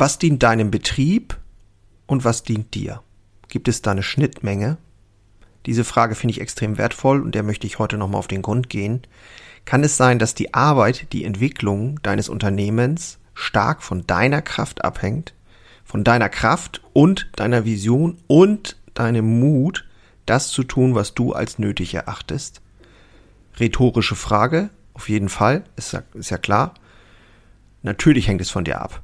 Was 0.00 0.16
dient 0.16 0.44
deinem 0.44 0.70
Betrieb 0.70 1.36
und 2.06 2.24
was 2.24 2.44
dient 2.44 2.72
dir? 2.74 3.02
Gibt 3.48 3.66
es 3.66 3.82
da 3.82 3.90
eine 3.90 4.04
Schnittmenge? 4.04 4.76
Diese 5.66 5.82
Frage 5.82 6.14
finde 6.14 6.30
ich 6.30 6.40
extrem 6.40 6.78
wertvoll 6.78 7.20
und 7.20 7.34
der 7.34 7.42
möchte 7.42 7.66
ich 7.66 7.80
heute 7.80 7.98
nochmal 7.98 8.20
auf 8.20 8.28
den 8.28 8.42
Grund 8.42 8.70
gehen. 8.70 9.02
Kann 9.64 9.82
es 9.82 9.96
sein, 9.96 10.20
dass 10.20 10.36
die 10.36 10.54
Arbeit, 10.54 11.12
die 11.12 11.24
Entwicklung 11.24 12.00
deines 12.04 12.28
Unternehmens 12.28 13.18
stark 13.34 13.82
von 13.82 14.06
deiner 14.06 14.40
Kraft 14.40 14.84
abhängt? 14.84 15.34
Von 15.84 16.04
deiner 16.04 16.28
Kraft 16.28 16.80
und 16.92 17.28
deiner 17.34 17.64
Vision 17.64 18.18
und 18.28 18.76
deinem 18.94 19.40
Mut, 19.40 19.84
das 20.26 20.50
zu 20.50 20.62
tun, 20.62 20.94
was 20.94 21.14
du 21.14 21.32
als 21.32 21.58
nötig 21.58 21.94
erachtest? 21.94 22.62
Rhetorische 23.58 24.14
Frage, 24.14 24.70
auf 24.94 25.08
jeden 25.08 25.28
Fall, 25.28 25.64
ist 25.74 25.92
ja, 25.92 26.04
ist 26.14 26.30
ja 26.30 26.38
klar. 26.38 26.74
Natürlich 27.82 28.28
hängt 28.28 28.40
es 28.40 28.50
von 28.50 28.64
dir 28.64 28.80
ab. 28.80 29.02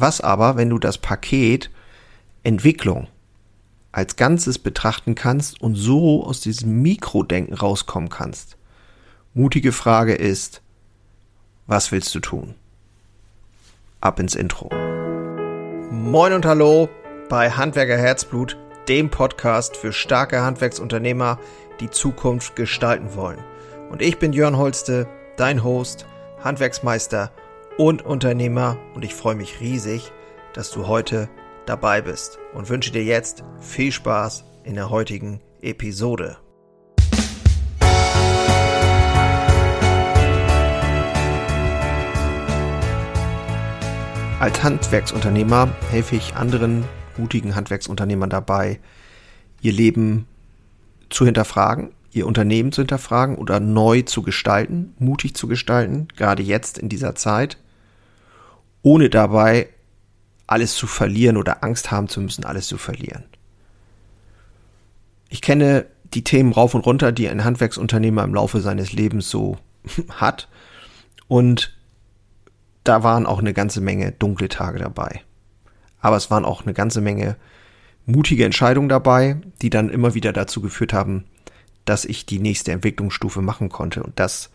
Was 0.00 0.20
aber, 0.20 0.56
wenn 0.56 0.70
du 0.70 0.78
das 0.78 0.96
Paket 0.96 1.72
Entwicklung 2.44 3.08
als 3.90 4.14
Ganzes 4.14 4.56
betrachten 4.56 5.16
kannst 5.16 5.60
und 5.60 5.74
so 5.74 6.24
aus 6.24 6.40
diesem 6.40 6.82
Mikrodenken 6.82 7.56
rauskommen 7.56 8.08
kannst? 8.08 8.56
Mutige 9.34 9.72
Frage 9.72 10.14
ist, 10.14 10.62
was 11.66 11.90
willst 11.90 12.14
du 12.14 12.20
tun? 12.20 12.54
Ab 14.00 14.20
ins 14.20 14.36
Intro. 14.36 14.70
Moin 15.90 16.32
und 16.32 16.46
hallo 16.46 16.88
bei 17.28 17.50
Handwerker 17.50 17.98
Herzblut, 17.98 18.56
dem 18.86 19.10
Podcast 19.10 19.76
für 19.76 19.92
starke 19.92 20.42
Handwerksunternehmer, 20.42 21.40
die 21.80 21.90
Zukunft 21.90 22.54
gestalten 22.54 23.16
wollen. 23.16 23.42
Und 23.90 24.00
ich 24.00 24.20
bin 24.20 24.32
Jörn 24.32 24.58
Holste, 24.58 25.08
dein 25.36 25.64
Host, 25.64 26.06
Handwerksmeister 26.44 27.32
und 27.32 27.47
Unternehmer. 27.78 28.76
Und 28.96 29.04
ich 29.04 29.14
freue 29.14 29.36
mich 29.36 29.60
riesig, 29.60 30.10
dass 30.52 30.72
du 30.72 30.88
heute 30.88 31.28
dabei 31.64 32.02
bist. 32.02 32.40
Und 32.52 32.68
wünsche 32.68 32.90
dir 32.90 33.04
jetzt 33.04 33.44
viel 33.60 33.92
Spaß 33.92 34.42
in 34.64 34.74
der 34.74 34.90
heutigen 34.90 35.40
Episode. 35.62 36.38
Als 44.40 44.62
Handwerksunternehmer 44.64 45.68
helfe 45.90 46.16
ich 46.16 46.34
anderen 46.34 46.84
mutigen 47.16 47.54
Handwerksunternehmern 47.54 48.30
dabei, 48.30 48.80
ihr 49.60 49.72
Leben 49.72 50.26
zu 51.10 51.24
hinterfragen, 51.24 51.90
ihr 52.10 52.26
Unternehmen 52.26 52.72
zu 52.72 52.80
hinterfragen 52.82 53.36
oder 53.36 53.60
neu 53.60 54.02
zu 54.02 54.22
gestalten, 54.22 54.94
mutig 54.98 55.34
zu 55.34 55.46
gestalten, 55.46 56.08
gerade 56.16 56.42
jetzt 56.42 56.78
in 56.78 56.88
dieser 56.88 57.14
Zeit 57.14 57.58
ohne 58.82 59.10
dabei 59.10 59.68
alles 60.46 60.74
zu 60.74 60.86
verlieren 60.86 61.36
oder 61.36 61.62
Angst 61.62 61.90
haben 61.90 62.08
zu 62.08 62.20
müssen, 62.20 62.44
alles 62.44 62.66
zu 62.66 62.78
verlieren. 62.78 63.24
Ich 65.28 65.42
kenne 65.42 65.86
die 66.14 66.24
Themen 66.24 66.52
rauf 66.52 66.74
und 66.74 66.86
runter, 66.86 67.12
die 67.12 67.28
ein 67.28 67.44
Handwerksunternehmer 67.44 68.24
im 68.24 68.34
Laufe 68.34 68.60
seines 68.60 68.92
Lebens 68.92 69.28
so 69.28 69.58
hat. 70.08 70.48
Und 71.28 71.76
da 72.84 73.02
waren 73.02 73.26
auch 73.26 73.40
eine 73.40 73.52
ganze 73.52 73.82
Menge 73.82 74.12
dunkle 74.12 74.48
Tage 74.48 74.78
dabei. 74.78 75.20
Aber 76.00 76.16
es 76.16 76.30
waren 76.30 76.46
auch 76.46 76.62
eine 76.62 76.72
ganze 76.72 77.02
Menge 77.02 77.36
mutige 78.06 78.46
Entscheidungen 78.46 78.88
dabei, 78.88 79.36
die 79.60 79.68
dann 79.68 79.90
immer 79.90 80.14
wieder 80.14 80.32
dazu 80.32 80.62
geführt 80.62 80.94
haben, 80.94 81.24
dass 81.84 82.06
ich 82.06 82.24
die 82.24 82.38
nächste 82.38 82.72
Entwicklungsstufe 82.72 83.42
machen 83.42 83.68
konnte. 83.68 84.02
Und 84.02 84.18
das 84.18 84.50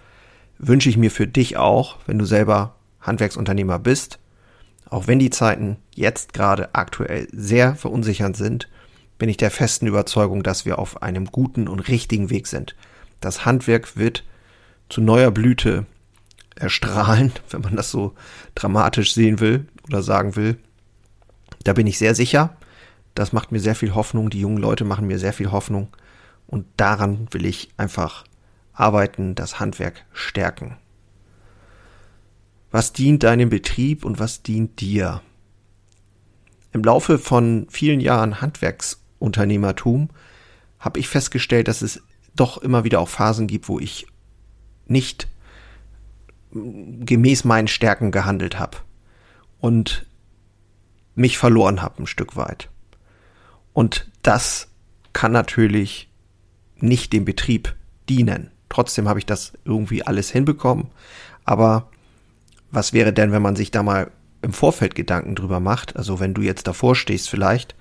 wünsche 0.57 0.89
ich 0.89 0.97
mir 0.97 1.11
für 1.11 1.27
dich 1.27 1.57
auch, 1.57 1.97
wenn 2.07 2.17
du 2.17 2.25
selber 2.25 2.75
Handwerksunternehmer 3.03 3.79
bist, 3.79 4.19
auch 4.89 5.07
wenn 5.07 5.19
die 5.19 5.29
Zeiten 5.29 5.77
jetzt 5.95 6.33
gerade 6.33 6.73
aktuell 6.75 7.27
sehr 7.31 7.75
verunsichernd 7.75 8.35
sind, 8.35 8.69
bin 9.17 9.29
ich 9.29 9.37
der 9.37 9.51
festen 9.51 9.87
Überzeugung, 9.87 10.43
dass 10.43 10.65
wir 10.65 10.79
auf 10.79 11.01
einem 11.01 11.25
guten 11.25 11.67
und 11.67 11.87
richtigen 11.87 12.29
Weg 12.29 12.47
sind. 12.47 12.75
Das 13.21 13.45
Handwerk 13.45 13.95
wird 13.95 14.23
zu 14.89 15.01
neuer 15.01 15.31
Blüte 15.31 15.85
erstrahlen, 16.55 17.31
wenn 17.49 17.61
man 17.61 17.75
das 17.75 17.89
so 17.89 18.13
dramatisch 18.55 19.13
sehen 19.13 19.39
will 19.39 19.67
oder 19.87 20.03
sagen 20.03 20.35
will. 20.35 20.57
Da 21.63 21.73
bin 21.73 21.87
ich 21.87 21.97
sehr 21.97 22.15
sicher. 22.15 22.55
Das 23.15 23.31
macht 23.31 23.51
mir 23.51 23.59
sehr 23.59 23.75
viel 23.75 23.95
Hoffnung. 23.95 24.29
Die 24.29 24.41
jungen 24.41 24.57
Leute 24.57 24.85
machen 24.85 25.07
mir 25.07 25.19
sehr 25.19 25.33
viel 25.33 25.51
Hoffnung. 25.51 25.87
Und 26.47 26.65
daran 26.77 27.27
will 27.31 27.45
ich 27.45 27.71
einfach 27.77 28.25
arbeiten, 28.73 29.35
das 29.35 29.59
Handwerk 29.59 30.05
stärken. 30.13 30.77
Was 32.73 32.91
dient 32.91 33.21
deinem 33.21 33.49
Betrieb 33.49 34.03
und 34.03 34.17
was 34.17 34.41
dient 34.41 34.81
dir? 34.81 35.21
Im 36.71 36.83
Laufe 36.83 37.19
von 37.19 37.67
vielen 37.69 37.99
Jahren 37.99 38.41
Handwerksunternehmertum 38.41 40.09
habe 40.79 40.99
ich 40.99 41.07
festgestellt, 41.07 41.67
dass 41.67 41.83
es 41.83 42.01
doch 42.35 42.57
immer 42.57 42.83
wieder 42.83 42.99
auch 42.99 43.09
Phasen 43.09 43.45
gibt, 43.45 43.69
wo 43.69 43.79
ich 43.79 44.07
nicht 44.87 45.27
gemäß 46.51 47.43
meinen 47.43 47.67
Stärken 47.67 48.09
gehandelt 48.09 48.57
habe 48.57 48.79
und 49.59 50.07
mich 51.13 51.37
verloren 51.37 51.83
habe 51.83 52.01
ein 52.01 52.07
Stück 52.07 52.35
weit. 52.35 52.71
Und 53.73 54.09
das 54.23 54.67
kann 55.13 55.31
natürlich 55.31 56.09
nicht 56.77 57.13
dem 57.13 57.23
Betrieb 57.23 57.75
dienen. 58.09 58.49
Trotzdem 58.67 59.07
habe 59.07 59.19
ich 59.19 59.27
das 59.27 59.53
irgendwie 59.63 60.01
alles 60.01 60.31
hinbekommen, 60.31 60.87
aber 61.45 61.91
was 62.73 62.91
wäre 62.91 63.13
denn, 63.13 63.31
wenn 63.31 63.41
man 63.41 63.55
sich 63.55 63.71
da 63.71 63.83
mal 63.83 64.11
im 64.41 64.51
Vorfeld 64.51 64.95
Gedanken 64.95 65.35
drüber 65.35 65.59
macht? 65.59 65.95
Also 65.95 66.19
wenn 66.19 66.33
du 66.33 66.41
jetzt 66.41 66.67
davor 66.67 66.95
stehst 66.95 67.29
vielleicht, 67.29 67.75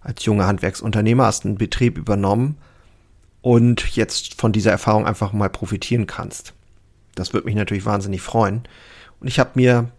als 0.00 0.24
junger 0.24 0.46
Handwerksunternehmer 0.46 1.26
hast 1.26 1.44
einen 1.44 1.58
Betrieb 1.58 1.98
übernommen 1.98 2.56
und 3.42 3.96
jetzt 3.96 4.40
von 4.40 4.52
dieser 4.52 4.70
Erfahrung 4.70 5.04
einfach 5.04 5.32
mal 5.32 5.50
profitieren 5.50 6.06
kannst. 6.06 6.54
Das 7.16 7.32
würde 7.32 7.46
mich 7.46 7.56
natürlich 7.56 7.84
wahnsinnig 7.84 8.22
freuen. 8.22 8.62
Und 9.20 9.26
ich 9.26 9.40
habe 9.40 9.50
mir 9.54 9.90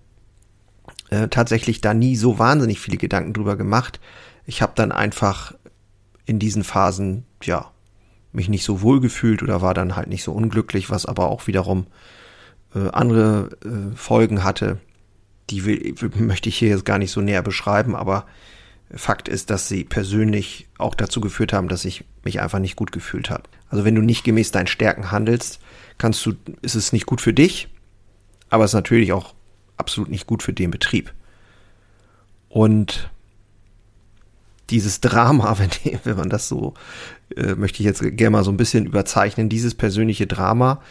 äh, 1.09 1.28
tatsächlich 1.28 1.81
da 1.81 1.94
nie 1.94 2.16
so 2.16 2.40
wahnsinnig 2.40 2.80
viele 2.80 2.97
Gedanken 2.97 3.34
drüber 3.34 3.57
gemacht. 3.57 4.00
Ich 4.46 4.62
habe 4.62 4.74
dann 4.75 4.94
einfach 4.94 5.53
in 6.25 6.40
diesen 6.40 6.63
Phasen, 6.63 7.25
ja, 7.44 7.72
mich 8.31 8.47
nicht 8.47 8.63
so 8.63 8.81
wohl 8.81 9.02
gefühlt 9.02 9.44
oder 9.44 9.62
war 9.62 9.74
dann 9.74 9.96
halt 9.96 10.07
nicht 10.07 10.24
so 10.24 10.31
unglücklich, 10.31 10.90
was 10.90 11.06
aber 11.06 11.30
auch 11.30 11.47
wiederum 11.47 11.88
äh, 12.75 12.89
andere 12.89 13.50
äh, 13.63 13.95
Folgen 13.95 14.44
hatte. 14.44 14.79
Die 15.50 15.66
will, 15.66 15.95
möchte 16.16 16.50
ich 16.50 16.57
hier 16.57 16.69
jetzt 16.69 16.85
gar 16.85 16.97
nicht 16.97 17.11
so 17.11 17.22
näher 17.22 17.41
beschreiben, 17.41 17.95
aber 17.95 18.25
Fakt 18.89 19.28
ist, 19.28 19.50
dass 19.50 19.67
sie 19.67 19.83
persönlich 19.83 20.67
auch 20.77 20.95
dazu 20.95 21.19
geführt 21.19 21.51
haben, 21.51 21.67
dass 21.67 21.83
ich 21.83 22.06
mich 22.23 22.39
einfach 22.39 22.59
nicht 22.59 22.77
gut 22.77 22.91
gefühlt 22.91 23.29
habe. 23.29 23.44
Also 23.69 23.83
wenn 23.83 23.95
du 23.95 24.01
nicht 24.01 24.23
gemäß 24.23 24.51
deinen 24.51 24.67
Stärken 24.67 25.11
handelst, 25.11 25.59
kannst 25.97 26.25
du, 26.25 26.33
ist 26.61 26.75
es 26.75 26.94
nicht 26.94 27.06
gut 27.06 27.19
für 27.19 27.33
dich, 27.33 27.67
aber 28.50 28.63
es 28.63 28.72
ist 28.72 28.75
natürlich 28.75 29.11
auch 29.11 29.33
absolut 29.75 30.09
nicht 30.09 30.25
gut 30.25 30.41
für 30.41 30.53
den 30.53 30.72
Betrieb. 30.72 31.13
Und 32.50 33.09
dieses 34.69 35.01
Drama, 35.01 35.57
wenn, 35.59 35.69
wenn 36.03 36.17
man 36.17 36.29
das 36.29 36.47
so, 36.47 36.73
äh, 37.35 37.56
möchte 37.56 37.79
ich 37.79 37.85
jetzt 37.85 38.01
gerne 38.01 38.31
mal 38.31 38.44
so 38.44 38.51
ein 38.51 38.57
bisschen 38.57 38.85
überzeichnen, 38.85 39.50
dieses 39.50 39.75
persönliche 39.75 40.27
Drama 40.27 40.81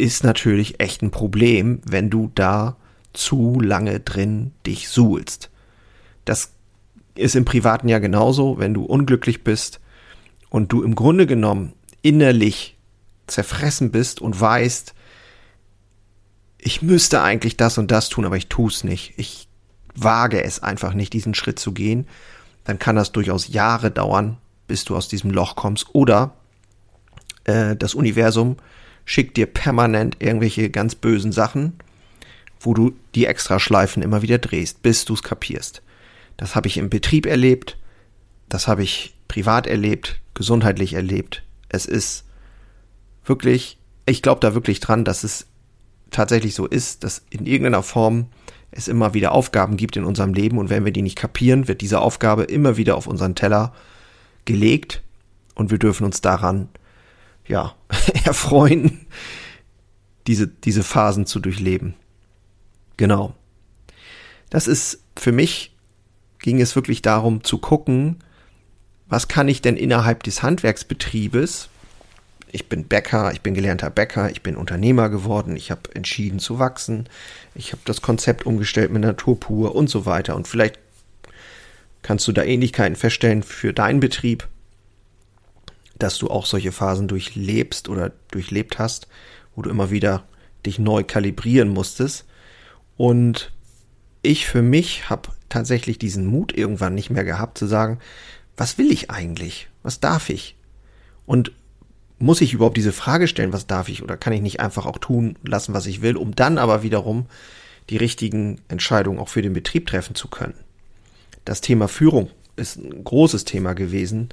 ist 0.00 0.24
natürlich 0.24 0.80
echt 0.80 1.02
ein 1.02 1.10
Problem, 1.10 1.80
wenn 1.84 2.10
du 2.10 2.32
da 2.34 2.76
zu 3.12 3.60
lange 3.60 4.00
drin 4.00 4.52
dich 4.66 4.88
suhlst. 4.88 5.50
Das 6.24 6.52
ist 7.14 7.36
im 7.36 7.44
Privaten 7.44 7.88
ja 7.88 7.98
genauso, 7.98 8.58
wenn 8.58 8.72
du 8.72 8.84
unglücklich 8.84 9.44
bist 9.44 9.80
und 10.48 10.72
du 10.72 10.82
im 10.82 10.94
Grunde 10.94 11.26
genommen 11.26 11.74
innerlich 12.02 12.78
zerfressen 13.26 13.90
bist 13.90 14.20
und 14.20 14.40
weißt, 14.40 14.94
ich 16.58 16.82
müsste 16.82 17.22
eigentlich 17.22 17.56
das 17.56 17.78
und 17.78 17.90
das 17.90 18.08
tun, 18.08 18.24
aber 18.24 18.36
ich 18.36 18.48
tue 18.48 18.68
es 18.68 18.84
nicht. 18.84 19.14
Ich 19.16 19.48
wage 19.94 20.42
es 20.42 20.62
einfach 20.62 20.94
nicht, 20.94 21.12
diesen 21.12 21.34
Schritt 21.34 21.58
zu 21.58 21.72
gehen. 21.72 22.06
Dann 22.64 22.78
kann 22.78 22.96
das 22.96 23.12
durchaus 23.12 23.48
Jahre 23.48 23.90
dauern, 23.90 24.38
bis 24.66 24.84
du 24.84 24.96
aus 24.96 25.08
diesem 25.08 25.30
Loch 25.30 25.56
kommst. 25.56 25.94
Oder 25.94 26.34
äh, 27.44 27.76
das 27.76 27.94
Universum 27.94 28.56
schickt 29.04 29.36
dir 29.36 29.46
permanent 29.46 30.16
irgendwelche 30.20 30.70
ganz 30.70 30.94
bösen 30.94 31.32
Sachen, 31.32 31.74
wo 32.60 32.74
du 32.74 32.92
die 33.14 33.26
Extraschleifen 33.26 34.02
immer 34.02 34.22
wieder 34.22 34.38
drehst, 34.38 34.82
bis 34.82 35.04
du 35.04 35.14
es 35.14 35.22
kapierst. 35.22 35.82
Das 36.36 36.54
habe 36.54 36.68
ich 36.68 36.76
im 36.76 36.90
Betrieb 36.90 37.26
erlebt, 37.26 37.76
das 38.48 38.68
habe 38.68 38.82
ich 38.82 39.14
privat 39.28 39.66
erlebt, 39.66 40.20
gesundheitlich 40.34 40.94
erlebt. 40.94 41.42
Es 41.68 41.86
ist 41.86 42.24
wirklich, 43.24 43.78
ich 44.06 44.22
glaube 44.22 44.40
da 44.40 44.54
wirklich 44.54 44.80
dran, 44.80 45.04
dass 45.04 45.24
es 45.24 45.46
tatsächlich 46.10 46.54
so 46.54 46.66
ist, 46.66 47.04
dass 47.04 47.22
in 47.30 47.46
irgendeiner 47.46 47.82
Form 47.82 48.26
es 48.70 48.88
immer 48.88 49.14
wieder 49.14 49.32
Aufgaben 49.32 49.76
gibt 49.76 49.96
in 49.96 50.04
unserem 50.04 50.34
Leben 50.34 50.58
und 50.58 50.70
wenn 50.70 50.84
wir 50.84 50.92
die 50.92 51.02
nicht 51.02 51.16
kapieren, 51.16 51.68
wird 51.68 51.80
diese 51.80 52.00
Aufgabe 52.00 52.44
immer 52.44 52.76
wieder 52.76 52.96
auf 52.96 53.06
unseren 53.06 53.34
Teller 53.34 53.72
gelegt 54.44 55.02
und 55.54 55.70
wir 55.70 55.78
dürfen 55.78 56.04
uns 56.04 56.20
daran 56.20 56.68
ja, 57.50 57.74
erfreuen, 58.24 59.06
diese, 60.26 60.46
diese 60.46 60.82
Phasen 60.82 61.26
zu 61.26 61.40
durchleben. 61.40 61.94
Genau. 62.96 63.34
Das 64.50 64.66
ist 64.66 65.02
für 65.16 65.32
mich 65.32 65.76
ging 66.38 66.60
es 66.60 66.74
wirklich 66.74 67.02
darum 67.02 67.44
zu 67.44 67.58
gucken, 67.58 68.16
was 69.08 69.28
kann 69.28 69.48
ich 69.48 69.60
denn 69.60 69.76
innerhalb 69.76 70.22
des 70.22 70.42
Handwerksbetriebes, 70.42 71.68
ich 72.52 72.68
bin 72.68 72.84
Bäcker, 72.84 73.32
ich 73.32 73.42
bin 73.42 73.54
gelernter 73.54 73.90
Bäcker, 73.90 74.30
ich 74.30 74.42
bin 74.42 74.56
Unternehmer 74.56 75.08
geworden, 75.08 75.56
ich 75.56 75.70
habe 75.70 75.94
entschieden 75.94 76.38
zu 76.38 76.58
wachsen, 76.58 77.08
ich 77.54 77.72
habe 77.72 77.82
das 77.84 78.02
Konzept 78.02 78.46
umgestellt 78.46 78.90
mit 78.90 79.02
Natur 79.02 79.38
pur 79.38 79.74
und 79.74 79.90
so 79.90 80.06
weiter. 80.06 80.36
Und 80.36 80.48
vielleicht 80.48 80.78
kannst 82.02 82.26
du 82.26 82.32
da 82.32 82.42
Ähnlichkeiten 82.42 82.96
feststellen 82.96 83.42
für 83.42 83.72
deinen 83.72 84.00
Betrieb, 84.00 84.48
dass 86.02 86.18
du 86.18 86.28
auch 86.28 86.46
solche 86.46 86.72
Phasen 86.72 87.08
durchlebst 87.08 87.88
oder 87.88 88.12
durchlebt 88.30 88.78
hast, 88.78 89.08
wo 89.54 89.62
du 89.62 89.70
immer 89.70 89.90
wieder 89.90 90.24
dich 90.66 90.78
neu 90.78 91.04
kalibrieren 91.04 91.68
musstest. 91.68 92.26
Und 92.96 93.52
ich 94.22 94.46
für 94.46 94.62
mich 94.62 95.08
habe 95.08 95.30
tatsächlich 95.48 95.98
diesen 95.98 96.26
Mut 96.26 96.56
irgendwann 96.56 96.94
nicht 96.94 97.10
mehr 97.10 97.24
gehabt 97.24 97.58
zu 97.58 97.66
sagen, 97.66 97.98
was 98.56 98.78
will 98.78 98.90
ich 98.90 99.10
eigentlich? 99.10 99.68
Was 99.82 100.00
darf 100.00 100.28
ich? 100.28 100.56
Und 101.26 101.52
muss 102.18 102.42
ich 102.42 102.52
überhaupt 102.52 102.76
diese 102.76 102.92
Frage 102.92 103.26
stellen, 103.26 103.52
was 103.52 103.66
darf 103.66 103.88
ich? 103.88 104.02
Oder 104.02 104.16
kann 104.16 104.34
ich 104.34 104.42
nicht 104.42 104.60
einfach 104.60 104.84
auch 104.84 104.98
tun 104.98 105.36
lassen, 105.42 105.72
was 105.72 105.86
ich 105.86 106.02
will, 106.02 106.16
um 106.16 106.36
dann 106.36 106.58
aber 106.58 106.82
wiederum 106.82 107.26
die 107.88 107.96
richtigen 107.96 108.60
Entscheidungen 108.68 109.18
auch 109.18 109.30
für 109.30 109.42
den 109.42 109.54
Betrieb 109.54 109.86
treffen 109.86 110.14
zu 110.14 110.28
können? 110.28 110.54
Das 111.46 111.62
Thema 111.62 111.88
Führung 111.88 112.30
ist 112.56 112.76
ein 112.76 113.02
großes 113.02 113.46
Thema 113.46 113.72
gewesen, 113.72 114.28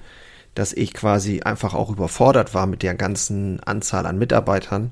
dass 0.57 0.73
ich 0.73 0.95
quasi 0.95 1.41
einfach 1.41 1.75
auch 1.75 1.91
überfordert 1.91 2.55
war 2.55 2.65
mit 2.65 2.81
der 2.81 2.95
ganzen 2.95 3.59
Anzahl 3.61 4.07
an 4.07 4.17
Mitarbeitern 4.17 4.89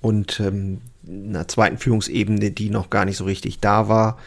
und 0.00 0.40
ähm, 0.40 0.80
einer 1.06 1.46
zweiten 1.46 1.78
Führungsebene, 1.78 2.50
die 2.50 2.70
noch 2.70 2.90
gar 2.90 3.04
nicht 3.04 3.16
so 3.16 3.24
richtig 3.24 3.60
da 3.60 3.88
war. 3.88 4.18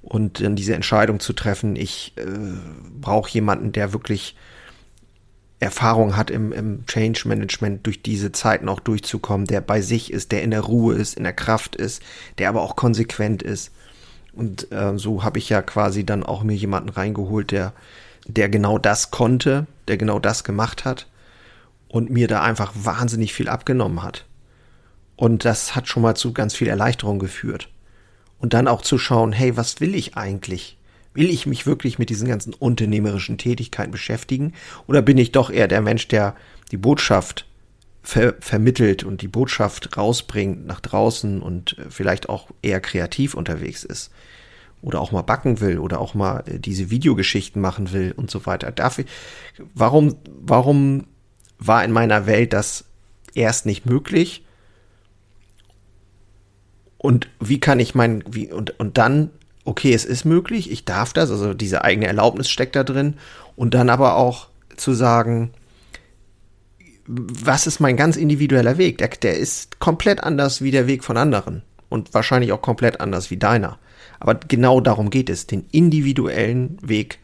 Und 0.00 0.40
dann 0.40 0.54
diese 0.54 0.76
Entscheidung 0.76 1.18
zu 1.18 1.32
treffen, 1.32 1.74
ich 1.74 2.12
äh, 2.16 2.22
brauche 3.00 3.30
jemanden, 3.30 3.72
der 3.72 3.92
wirklich 3.92 4.36
Erfahrung 5.58 6.16
hat 6.16 6.30
im, 6.30 6.52
im 6.52 6.86
Change 6.86 7.26
Management, 7.26 7.84
durch 7.84 8.00
diese 8.00 8.30
Zeiten 8.30 8.68
auch 8.68 8.78
durchzukommen, 8.78 9.48
der 9.48 9.60
bei 9.60 9.80
sich 9.80 10.12
ist, 10.12 10.30
der 10.30 10.44
in 10.44 10.52
der 10.52 10.60
Ruhe 10.60 10.94
ist, 10.94 11.16
in 11.16 11.24
der 11.24 11.32
Kraft 11.32 11.74
ist, 11.74 12.00
der 12.38 12.48
aber 12.48 12.62
auch 12.62 12.76
konsequent 12.76 13.42
ist. 13.42 13.72
Und 14.32 14.70
äh, 14.70 14.96
so 14.98 15.24
habe 15.24 15.38
ich 15.38 15.48
ja 15.48 15.62
quasi 15.62 16.06
dann 16.06 16.22
auch 16.22 16.44
mir 16.44 16.54
jemanden 16.54 16.90
reingeholt, 16.90 17.50
der, 17.50 17.72
der 18.28 18.48
genau 18.48 18.78
das 18.78 19.10
konnte, 19.10 19.66
der 19.88 19.96
genau 19.96 20.18
das 20.20 20.44
gemacht 20.44 20.84
hat 20.84 21.08
und 21.88 22.10
mir 22.10 22.28
da 22.28 22.42
einfach 22.42 22.72
wahnsinnig 22.74 23.32
viel 23.32 23.48
abgenommen 23.48 24.02
hat. 24.02 24.26
Und 25.16 25.44
das 25.44 25.74
hat 25.74 25.88
schon 25.88 26.02
mal 26.02 26.14
zu 26.14 26.32
ganz 26.32 26.54
viel 26.54 26.68
Erleichterung 26.68 27.18
geführt. 27.18 27.70
Und 28.38 28.54
dann 28.54 28.68
auch 28.68 28.82
zu 28.82 28.98
schauen, 28.98 29.32
hey, 29.32 29.56
was 29.56 29.80
will 29.80 29.96
ich 29.96 30.16
eigentlich? 30.16 30.78
Will 31.12 31.30
ich 31.30 31.46
mich 31.46 31.66
wirklich 31.66 31.98
mit 31.98 32.10
diesen 32.10 32.28
ganzen 32.28 32.54
unternehmerischen 32.54 33.38
Tätigkeiten 33.38 33.90
beschäftigen? 33.90 34.52
Oder 34.86 35.02
bin 35.02 35.18
ich 35.18 35.32
doch 35.32 35.50
eher 35.50 35.66
der 35.66 35.80
Mensch, 35.80 36.06
der 36.06 36.36
die 36.70 36.76
Botschaft 36.76 37.46
ver 38.02 38.34
vermittelt 38.38 39.02
und 39.02 39.22
die 39.22 39.28
Botschaft 39.28 39.96
rausbringt 39.96 40.64
nach 40.66 40.80
draußen 40.80 41.42
und 41.42 41.76
äh, 41.78 41.90
vielleicht 41.90 42.28
auch 42.28 42.48
eher 42.62 42.80
kreativ 42.80 43.34
unterwegs 43.34 43.82
ist? 43.82 44.12
Oder 44.80 45.00
auch 45.00 45.10
mal 45.10 45.22
backen 45.22 45.60
will 45.60 45.78
oder 45.78 46.00
auch 46.00 46.14
mal 46.14 46.44
äh, 46.46 46.58
diese 46.58 46.90
Videogeschichten 46.90 47.60
machen 47.60 47.92
will 47.92 48.12
und 48.16 48.30
so 48.30 48.46
weiter. 48.46 48.72
Ich, 48.98 49.06
warum, 49.74 50.16
warum 50.40 51.06
war 51.58 51.84
in 51.84 51.92
meiner 51.92 52.26
Welt 52.26 52.52
das 52.52 52.84
erst 53.34 53.66
nicht 53.66 53.86
möglich? 53.86 54.44
Und 56.96 57.28
wie 57.40 57.60
kann 57.60 57.80
ich 57.80 57.94
mein, 57.94 58.24
wie, 58.28 58.52
und, 58.52 58.78
und 58.78 58.98
dann 58.98 59.30
okay, 59.68 59.92
es 59.92 60.06
ist 60.06 60.24
möglich, 60.24 60.70
ich 60.70 60.86
darf 60.86 61.12
das, 61.12 61.30
also 61.30 61.52
diese 61.52 61.84
eigene 61.84 62.06
Erlaubnis 62.06 62.48
steckt 62.48 62.74
da 62.74 62.84
drin. 62.84 63.14
Und 63.54 63.74
dann 63.74 63.90
aber 63.90 64.16
auch 64.16 64.48
zu 64.76 64.94
sagen, 64.94 65.50
was 67.06 67.66
ist 67.66 67.78
mein 67.78 67.96
ganz 67.96 68.16
individueller 68.16 68.78
Weg? 68.78 68.98
Der, 68.98 69.08
der 69.08 69.36
ist 69.36 69.78
komplett 69.78 70.24
anders 70.24 70.62
wie 70.62 70.70
der 70.70 70.86
Weg 70.86 71.04
von 71.04 71.18
anderen 71.18 71.62
und 71.90 72.14
wahrscheinlich 72.14 72.52
auch 72.52 72.62
komplett 72.62 73.00
anders 73.00 73.30
wie 73.30 73.36
deiner. 73.36 73.78
Aber 74.20 74.34
genau 74.34 74.80
darum 74.80 75.10
geht 75.10 75.30
es, 75.30 75.46
den 75.46 75.66
individuellen 75.70 76.78
Weg 76.82 77.18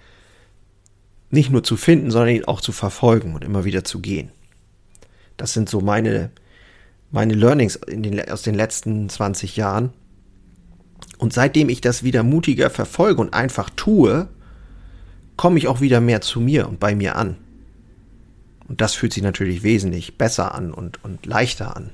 nicht 1.30 1.50
nur 1.50 1.64
zu 1.64 1.76
finden, 1.76 2.10
sondern 2.10 2.34
ihn 2.34 2.44
auch 2.44 2.60
zu 2.60 2.72
verfolgen 2.72 3.34
und 3.34 3.44
immer 3.44 3.64
wieder 3.64 3.84
zu 3.84 4.00
gehen. 4.00 4.30
Das 5.36 5.52
sind 5.52 5.68
so 5.68 5.80
meine, 5.80 6.30
meine 7.10 7.34
Learnings 7.34 7.80
den, 7.88 8.28
aus 8.30 8.42
den 8.42 8.54
letzten 8.54 9.08
20 9.08 9.56
Jahren. 9.56 9.92
Und 11.18 11.32
seitdem 11.32 11.68
ich 11.68 11.80
das 11.80 12.02
wieder 12.02 12.22
mutiger 12.22 12.70
verfolge 12.70 13.20
und 13.20 13.34
einfach 13.34 13.70
tue, 13.70 14.28
komme 15.36 15.58
ich 15.58 15.66
auch 15.68 15.80
wieder 15.80 16.00
mehr 16.00 16.20
zu 16.20 16.40
mir 16.40 16.68
und 16.68 16.78
bei 16.78 16.94
mir 16.94 17.16
an. 17.16 17.36
Und 18.68 18.80
das 18.80 18.94
fühlt 18.94 19.12
sich 19.12 19.22
natürlich 19.22 19.62
wesentlich 19.62 20.16
besser 20.16 20.54
an 20.54 20.72
und, 20.72 21.02
und 21.04 21.26
leichter 21.26 21.76
an. 21.76 21.90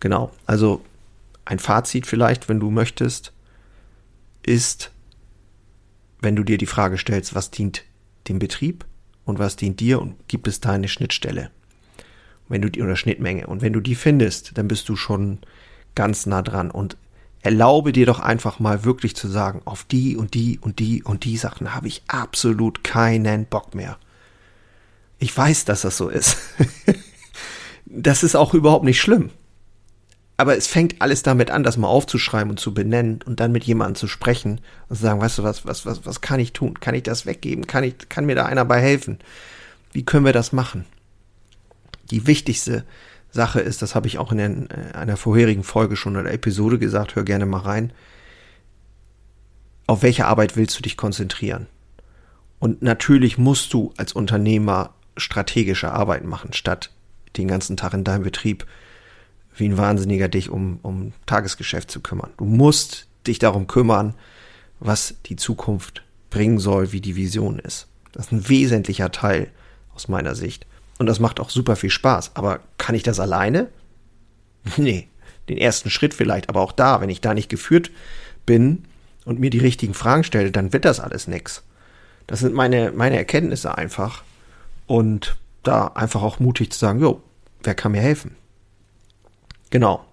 Genau, 0.00 0.32
also 0.46 0.82
ein 1.44 1.58
Fazit 1.58 2.06
vielleicht, 2.06 2.48
wenn 2.48 2.60
du 2.60 2.70
möchtest, 2.70 3.32
ist, 4.46 4.92
wenn 6.20 6.36
du 6.36 6.42
dir 6.42 6.58
die 6.58 6.66
Frage 6.66 6.98
stellst, 6.98 7.34
was 7.34 7.50
dient 7.50 7.84
dem 8.28 8.38
Betrieb 8.38 8.84
und 9.24 9.38
was 9.38 9.56
dient 9.56 9.80
dir 9.80 10.00
und 10.00 10.28
gibt 10.28 10.48
es 10.48 10.60
da 10.60 10.72
eine 10.72 10.88
Schnittstelle? 10.88 11.50
Wenn 12.48 12.62
du 12.62 12.70
die 12.70 12.82
oder 12.82 12.96
Schnittmenge 12.96 13.46
und 13.46 13.62
wenn 13.62 13.72
du 13.72 13.80
die 13.80 13.94
findest, 13.94 14.56
dann 14.56 14.68
bist 14.68 14.88
du 14.88 14.96
schon 14.96 15.38
ganz 15.94 16.26
nah 16.26 16.42
dran 16.42 16.70
und 16.70 16.96
erlaube 17.40 17.92
dir 17.92 18.06
doch 18.06 18.20
einfach 18.20 18.58
mal 18.58 18.84
wirklich 18.84 19.14
zu 19.14 19.28
sagen, 19.28 19.62
auf 19.66 19.84
die 19.84 20.16
und 20.16 20.34
die 20.34 20.58
und 20.58 20.78
die 20.78 21.02
und 21.02 21.24
die 21.24 21.36
Sachen 21.36 21.74
habe 21.74 21.88
ich 21.88 22.02
absolut 22.08 22.82
keinen 22.82 23.44
Bock 23.46 23.74
mehr. 23.74 23.98
Ich 25.18 25.36
weiß, 25.36 25.64
dass 25.66 25.82
das 25.82 25.96
so 25.96 26.08
ist. 26.08 26.38
das 27.86 28.22
ist 28.22 28.34
auch 28.34 28.54
überhaupt 28.54 28.84
nicht 28.84 29.00
schlimm. 29.00 29.30
Aber 30.36 30.56
es 30.56 30.66
fängt 30.66 31.00
alles 31.00 31.22
damit 31.22 31.50
an, 31.50 31.62
das 31.62 31.76
mal 31.76 31.88
aufzuschreiben 31.88 32.50
und 32.50 32.58
zu 32.58 32.74
benennen 32.74 33.20
und 33.24 33.38
dann 33.38 33.52
mit 33.52 33.64
jemandem 33.64 33.94
zu 33.94 34.08
sprechen 34.08 34.60
und 34.88 34.96
zu 34.96 35.02
sagen, 35.02 35.20
weißt 35.20 35.38
du 35.38 35.42
was, 35.44 35.64
was, 35.64 35.86
was, 35.86 36.04
was 36.06 36.20
kann 36.20 36.40
ich 36.40 36.52
tun? 36.52 36.80
Kann 36.80 36.94
ich 36.94 37.04
das 37.04 37.24
weggeben? 37.24 37.66
Kann 37.66 37.84
ich, 37.84 38.08
kann 38.08 38.26
mir 38.26 38.34
da 38.34 38.46
einer 38.46 38.64
bei 38.64 38.80
helfen? 38.80 39.18
Wie 39.92 40.04
können 40.04 40.24
wir 40.24 40.32
das 40.32 40.52
machen? 40.52 40.86
Die 42.10 42.26
wichtigste 42.26 42.84
Sache 43.30 43.60
ist, 43.60 43.80
das 43.80 43.94
habe 43.94 44.08
ich 44.08 44.18
auch 44.18 44.32
in 44.32 44.70
äh, 44.70 44.92
einer 44.94 45.16
vorherigen 45.16 45.62
Folge 45.62 45.96
schon 45.96 46.16
oder 46.16 46.32
Episode 46.32 46.78
gesagt, 46.78 47.14
hör 47.14 47.22
gerne 47.22 47.46
mal 47.46 47.60
rein. 47.60 47.92
Auf 49.86 50.02
welche 50.02 50.26
Arbeit 50.26 50.56
willst 50.56 50.76
du 50.78 50.82
dich 50.82 50.96
konzentrieren? 50.96 51.66
Und 52.58 52.82
natürlich 52.82 53.38
musst 53.38 53.72
du 53.72 53.92
als 53.96 54.12
Unternehmer 54.12 54.94
strategische 55.16 55.92
Arbeit 55.92 56.24
machen, 56.24 56.52
statt 56.52 56.90
den 57.36 57.46
ganzen 57.46 57.76
Tag 57.76 57.94
in 57.94 58.04
deinem 58.04 58.24
Betrieb 58.24 58.66
wie 59.56 59.68
ein 59.68 59.78
Wahnsinniger 59.78 60.28
dich 60.28 60.50
um, 60.50 60.78
um 60.82 61.12
Tagesgeschäft 61.26 61.90
zu 61.90 62.00
kümmern. 62.00 62.30
Du 62.36 62.44
musst 62.44 63.06
dich 63.26 63.38
darum 63.38 63.66
kümmern, 63.66 64.14
was 64.80 65.14
die 65.26 65.36
Zukunft 65.36 66.02
bringen 66.30 66.58
soll, 66.58 66.92
wie 66.92 67.00
die 67.00 67.16
Vision 67.16 67.58
ist. 67.58 67.86
Das 68.12 68.26
ist 68.26 68.32
ein 68.32 68.48
wesentlicher 68.48 69.12
Teil 69.12 69.48
aus 69.94 70.08
meiner 70.08 70.34
Sicht. 70.34 70.66
Und 70.98 71.06
das 71.06 71.20
macht 71.20 71.40
auch 71.40 71.50
super 71.50 71.76
viel 71.76 71.90
Spaß. 71.90 72.32
Aber 72.34 72.60
kann 72.78 72.94
ich 72.94 73.02
das 73.02 73.20
alleine? 73.20 73.68
Nee. 74.76 75.08
Den 75.46 75.58
ersten 75.58 75.90
Schritt 75.90 76.14
vielleicht, 76.14 76.48
aber 76.48 76.62
auch 76.62 76.72
da, 76.72 77.02
wenn 77.02 77.10
ich 77.10 77.20
da 77.20 77.34
nicht 77.34 77.50
geführt 77.50 77.90
bin 78.46 78.84
und 79.26 79.40
mir 79.40 79.50
die 79.50 79.58
richtigen 79.58 79.92
Fragen 79.92 80.24
stelle, 80.24 80.50
dann 80.50 80.72
wird 80.72 80.86
das 80.86 81.00
alles 81.00 81.28
nix. 81.28 81.62
Das 82.26 82.40
sind 82.40 82.54
meine, 82.54 82.92
meine 82.92 83.18
Erkenntnisse 83.18 83.76
einfach. 83.76 84.22
Und 84.86 85.36
da 85.62 85.88
einfach 85.88 86.22
auch 86.22 86.40
mutig 86.40 86.72
zu 86.72 86.78
sagen, 86.78 87.00
jo, 87.00 87.20
wer 87.62 87.74
kann 87.74 87.92
mir 87.92 88.00
helfen? 88.00 88.36
Genau. 89.74 90.04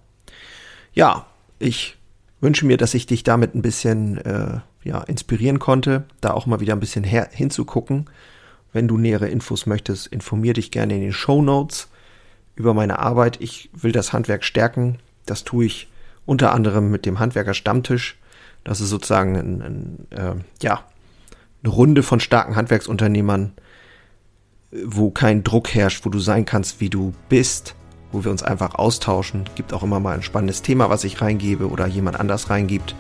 Ja, 0.94 1.28
ich 1.60 1.96
wünsche 2.42 2.66
mir, 2.66 2.78
dass 2.78 2.96
ich 2.96 3.06
dich 3.06 3.24
damit 3.24 3.54
ein 3.54 3.62
bisschen 3.62 4.18
äh, 4.18 4.60
ja, 4.84 5.04
inspirieren 5.04 5.60
konnte, 5.60 6.06
da 6.20 6.32
auch 6.32 6.48
mal 6.48 6.60
wieder 6.60 6.74
ein 6.74 6.80
bisschen 6.80 7.04
hinzugucken 7.04 8.10
wenn 8.74 8.88
du 8.88 8.98
nähere 8.98 9.28
Infos 9.28 9.66
möchtest, 9.66 10.08
informier 10.08 10.54
dich 10.54 10.72
gerne 10.72 10.96
in 10.96 11.02
den 11.02 11.14
Show 11.14 11.42
Notes 11.42 11.90
über 12.56 12.74
meine 12.74 13.00
Arbeit. 13.00 13.40
Ich 13.42 13.70
will 13.74 13.92
das 13.92 14.14
Handwerk 14.14 14.44
stärken. 14.44 15.00
Das 15.26 15.44
tue 15.44 15.66
ich 15.66 15.90
unter 16.26 16.54
anderem 16.54 16.90
mit 16.90 17.06
dem 17.06 17.20
Handwerker 17.20 17.54
Stammtisch. 17.54 18.18
Das 18.64 18.80
ist 18.80 18.90
sozusagen 18.90 19.36
ein, 19.36 19.62
ein, 19.62 20.08
äh, 20.12 20.36
ja, 20.62 20.84
eine 21.64 21.74
Runde 21.74 22.04
von 22.04 22.20
starken 22.20 22.56
Handwerksunternehmern, 22.56 23.54
wo 24.86 25.12
kein 25.12 25.44
Druck 25.44 25.74
herrscht, 25.74 26.06
wo 26.06 26.10
du 26.10 26.20
sein 26.20 26.46
kannst, 26.46 26.80
wie 26.80 26.90
du 26.90 27.14
bist, 27.30 27.76
wo 28.12 28.24
wir 28.24 28.32
uns 28.32 28.44
einfach 28.44 28.76
austauschen. 28.76 29.46
Gibt 29.56 29.74
auch 29.74 29.84
immer 29.84 30.00
mal 30.00 30.16
ein 30.16 30.24
spannendes 30.24 30.62
Thema, 30.62 30.90
was 30.90 31.04
ich 31.04 31.22
reingebe 31.22 31.70
oder 31.70 31.88
jemand 31.88 32.20
anders 32.20 32.50
reingibt. 32.50 32.96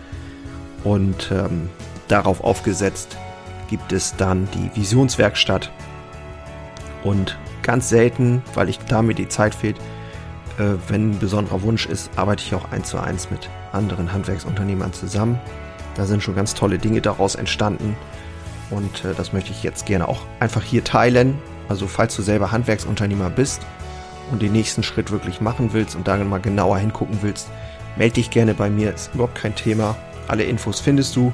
Und 0.83 1.31
ähm, 1.31 1.69
darauf 2.07 2.43
aufgesetzt 2.43 3.17
gibt 3.69 3.91
es 3.93 4.15
dann 4.15 4.47
die 4.53 4.79
Visionswerkstatt. 4.79 5.71
Und 7.03 7.37
ganz 7.63 7.89
selten, 7.89 8.41
weil 8.53 8.69
ich 8.69 8.79
da 8.79 9.01
mir 9.01 9.13
die 9.13 9.29
Zeit 9.29 9.55
fehlt, 9.55 9.77
äh, 10.57 10.75
wenn 10.87 11.11
ein 11.11 11.19
besonderer 11.19 11.61
Wunsch 11.61 11.85
ist, 11.85 12.11
arbeite 12.15 12.43
ich 12.43 12.53
auch 12.53 12.71
eins 12.71 12.89
zu 12.89 12.99
eins 12.99 13.31
mit 13.31 13.49
anderen 13.71 14.11
Handwerksunternehmern 14.11 14.93
zusammen. 14.93 15.39
Da 15.95 16.05
sind 16.05 16.23
schon 16.23 16.35
ganz 16.35 16.53
tolle 16.53 16.77
Dinge 16.77 17.01
daraus 17.01 17.35
entstanden. 17.35 17.95
Und 18.69 19.05
äh, 19.05 19.13
das 19.15 19.33
möchte 19.33 19.51
ich 19.51 19.63
jetzt 19.63 19.85
gerne 19.85 20.07
auch 20.07 20.21
einfach 20.39 20.63
hier 20.63 20.83
teilen. 20.83 21.37
Also 21.69 21.87
falls 21.87 22.15
du 22.15 22.21
selber 22.21 22.51
Handwerksunternehmer 22.51 23.29
bist 23.29 23.61
und 24.31 24.41
den 24.41 24.51
nächsten 24.51 24.83
Schritt 24.83 25.11
wirklich 25.11 25.41
machen 25.41 25.73
willst 25.73 25.95
und 25.95 26.07
da 26.07 26.17
mal 26.17 26.39
genauer 26.39 26.77
hingucken 26.77 27.19
willst, 27.21 27.50
melde 27.97 28.15
dich 28.15 28.29
gerne 28.29 28.53
bei 28.53 28.69
mir. 28.69 28.93
Ist 28.93 29.13
überhaupt 29.13 29.35
kein 29.35 29.55
Thema. 29.55 29.95
Alle 30.27 30.43
Infos 30.43 30.79
findest 30.79 31.15
du. 31.15 31.33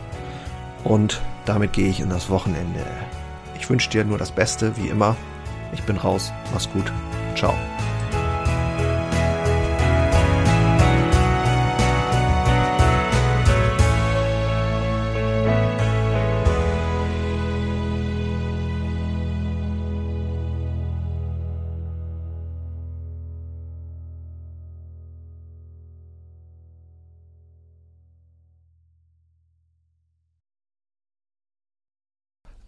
Und 0.84 1.22
damit 1.46 1.74
gehe 1.74 1.90
ich 1.90 2.00
in 2.00 2.10
das 2.10 2.30
Wochenende. 2.30 2.86
Ich 3.60 3.70
wünsche 3.70 3.90
dir 3.90 4.04
nur 4.04 4.18
das 4.18 4.32
Beste, 4.32 4.76
wie 4.78 4.88
immer. 4.88 5.16
Ich 5.74 5.84
bin 5.84 5.98
raus. 5.98 6.32
Mach's 6.54 6.70
gut. 6.72 6.92
Ciao. 7.36 7.54